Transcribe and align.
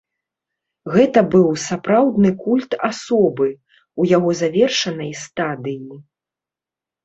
Гэта 0.95 1.19
быў 1.35 1.45
сапраўдны 1.65 2.31
культ 2.43 2.71
асобы, 2.89 3.47
у 3.99 4.11
яго 4.17 4.29
завершанай 4.43 5.11
стадыі. 5.29 5.95